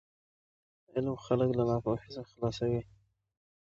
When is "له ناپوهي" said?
1.57-2.09